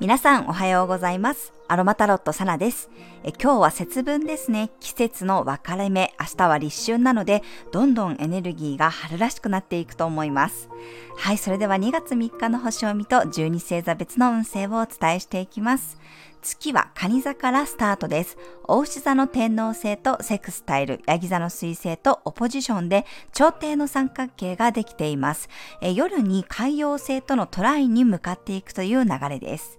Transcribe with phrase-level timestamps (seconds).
[0.00, 1.52] 皆さんおはようございます。
[1.68, 2.88] アロマタロットサナです
[3.22, 3.32] え。
[3.32, 4.70] 今日は節分ですね。
[4.80, 6.14] 季節の分かれ目。
[6.18, 10.70] 明日は立春なので、どんどんエネルギーが春らしくなっていくと思います。
[11.18, 15.98] はい、それでは2月3日の星を見と12星座別の運勢をお伝えしていきます。
[16.42, 18.38] 月は蟹座からスタートです。
[18.64, 25.48] 大牛座の天皇星とセクスタイル、ヤギ座の水星とオポジションで朝廷の三角形ができています。
[25.80, 29.78] え夜に海洋星とのトライに向かっていくという流れです。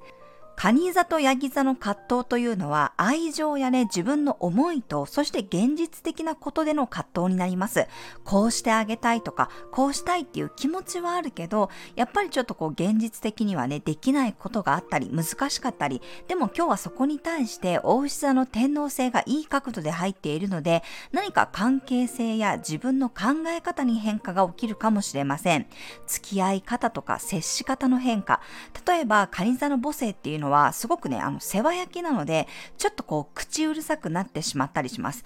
[0.64, 7.88] 蟹座とヤギ座の葛藤というのは愛情やね、自分の思いと、そして現実的なことでの葛藤になります。
[8.26, 25.66] こうしてあげたいとか、こうしたいっていう気持ちはあるけど、やっぱりちょっとこう現実的にはね、できないことがあったり、難しかったり、でも今日はそこに対して大牛座の天皇星がいい角度で入っているので、何か関係性や自分の考え方に変化が起きるかもしれません。
[26.06, 28.42] 付き合い方とか接し方の変化。
[28.86, 35.24] 例えば、蟹座の母性っていうのははすごくね、あの、世話焼きなので、ちょっとこう、口うるさくなってしまったりします。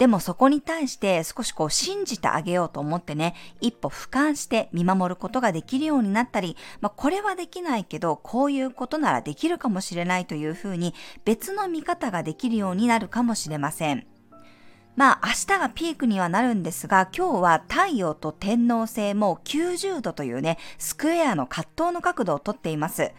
[0.00, 10.94] でもそこに対して少しこう信じてあげようと思ってね、一歩俯瞰して見守ることができるようになったり、まあ、これはできないけど、こういうことならできるかもしれないというふうに
[11.26, 14.06] 別の見方ができるようになるかもしれません。
[14.96, 23.12] まあ明日がピークにはなるんですが、今日は太陽と天王星も90度というね、スクエアの葛藤の角度をとっています。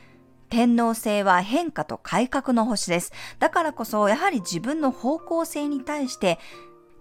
[0.51, 3.13] 天皇星は変化と改革の星です。
[3.39, 6.39] だからこそ、やはり自分の方向性に対して、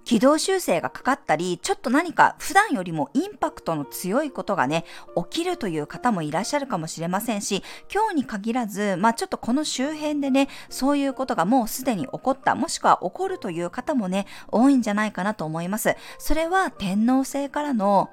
[0.05, 4.85] 軌道修正がかかったり、ちょっと何か普段よりもインパクトの強いことがね、
[5.31, 15.97] 起きるという方もいらっしゃるかもしれませんし、今日に限らず、まあちょっとこの周辺でね、そういうことがもうすでに起こった、もしくは起こるという方もね、多いんじゃないかなと思います。
[16.19, 18.11] それは天皇星からの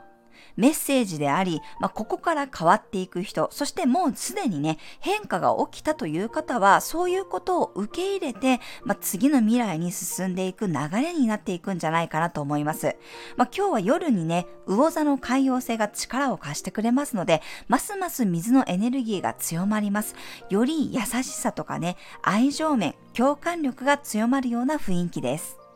[0.55, 12.95] メッセージであり、まあ、ここから変わっていく人、そしてもうすでにね、変化が起きたという方は、そういうことを受け入れて、まあ、次の未来に進んでいく流れになっていくんじゃないかなと思います。
[13.35, 20.15] まあ、今日は夜にね、魚座の海洋星が力を貸してくれますので、ますます水のエネルギーが強まります。
[20.49, 25.66] より優しさとかね、愛情面、共感力が強まるような雰囲気です。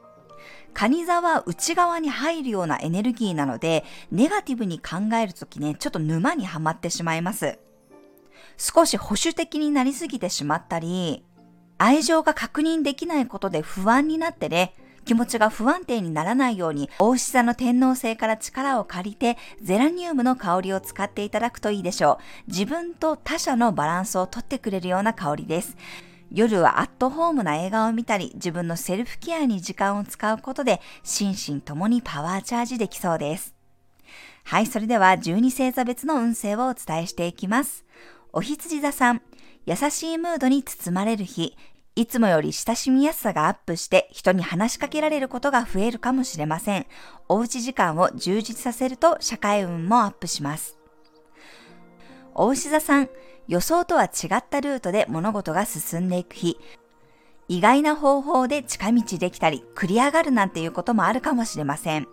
[0.73, 7.59] 蟹座は内側に入るようなエネルギーなので、ネガティブに考えるときね、ちょっと沼にはまってしまいます。
[8.57, 11.23] 少し保守的になりすぎてしまったり、
[11.77, 22.51] 愛情が確認できないことで不安になってね、気持ちが不安定にならないように、大牛座の天皇星から力を借りて、ゼラニウムの香りを使っていただくといいでしょう。
[22.51, 25.75] 自分と他者のバランスをとってくれるような香りです。
[26.33, 33.53] 夜はアットホームな映画を見たり、自分のセルフケアに時間を使うことで、心身ともにパワーチャージできそうです。
[34.45, 37.85] はい、それでは12星座別の運勢をお伝えしていきます。
[38.31, 39.21] お羊座さん、
[39.65, 41.57] 優しいムードに包まれる日、
[41.97, 46.85] いつもより親しみやすさがアップして人に話しかけられることが増えるかもしれません。
[47.27, 50.77] おうち時間を充実させると社会運もアップします。
[52.33, 53.09] お牛座さん、
[53.47, 56.57] 予想とは違ったルートで物事が進んでいく日、
[57.47, 62.07] 意外な方法で近道できたり、繰り上がるなんていうこともあるかもしれません。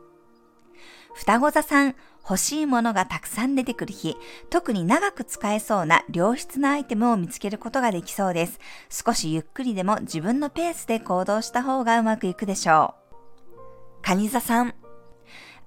[1.14, 4.16] 双子座さん、欲しいものがたくさん出てくる日、
[4.50, 8.58] 特に長く使えそうな良質なアイテムを見つけることができそうです。
[8.90, 14.02] 少しゆっくりでも自分のペースで行動した方がうまくいくでしょう。
[14.02, 14.74] 蟹座さん、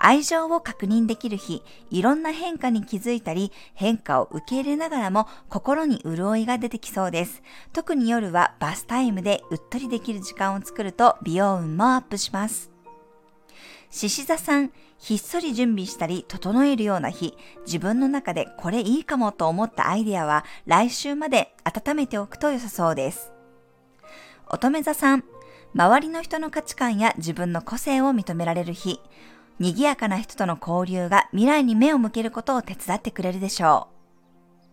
[0.04, 7.44] 愛情を確認できる日、いろんな変化に気づいたり、変化を受け入れながらも心に潤いが出てきそうです。
[7.72, 12.72] 特に夜はバスタイムでうっとりできる時間を作ると美容運もアップします。
[13.92, 23.32] 獅子座さん、ひっそり準備したり整えるような日、自分の中でこれいいかもと思ったアイデアは来週まで温めておくと良さそうです。
[24.50, 25.24] 乙女座さん、
[25.76, 29.00] 周りの人の価値観や自分の個性を認められる日、
[29.62, 33.90] 賑やかな人との交流が未来に目を向けることを手伝ってくれるでしょ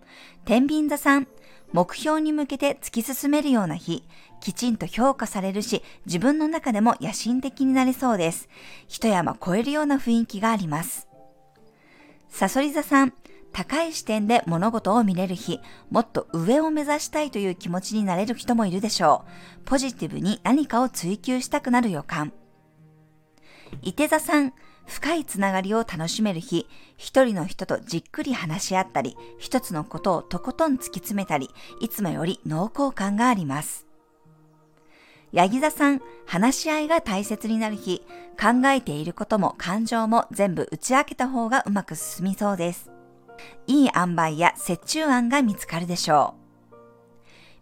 [0.01, 0.07] う。
[0.47, 1.29] 天秤座さん、
[1.73, 4.03] 目標に向けて突き進めるような日、
[4.41, 8.49] きちんと評価されるし、自分の中でも野心的になれそうです。
[8.87, 11.07] 一山超えるような雰囲気があります。
[12.31, 13.13] サソリ座さん、
[13.53, 15.61] 高い視点で物事を見れる日、
[15.91, 19.27] もっと上を目指したいという気持ちになれる人もいるでしょ
[19.59, 19.61] う。
[19.67, 22.33] ポジティブに何かを追求したくなる予感。
[23.83, 24.55] 伊手座さん、
[24.89, 31.51] 深いつながりを楽しめる日、一人の人とじっくり話し合ったり、一つのことをとことん突き詰めたり、
[31.81, 33.87] いつもより濃厚感があります。
[35.31, 38.01] ヤギ座さん、話し合いが大切になる日、
[38.41, 42.91] 考えていることも感情も全部打ち明けた方がうまく進みそうです。
[43.67, 46.35] いい塩梅や折衷案が見つかるでしょ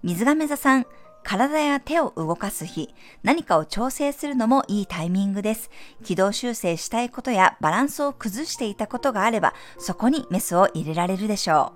[0.01, 0.07] う。
[0.07, 0.87] 水亀座さん、
[1.27, 2.95] 体や手を動かす日、
[3.25, 5.71] 何かを調整するのもいいタイミングです。
[6.05, 11.73] 軌道修正したいことやバランスを崩していたことがあれば、そこにメスを入れられるでしょ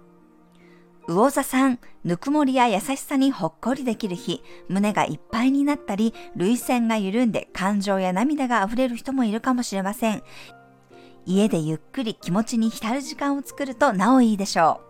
[1.08, 1.14] う。
[1.14, 10.23] 魚座さん、ぬくもりや優しさにほっこりできる日、胸がいっぱいになったり、涙腺が緩んで感情や涙が溢れる人もいるかもしれません。
[11.26, 14.90] 家でゆっくり気持ちに浸る時間を作るとなおいいでしょう。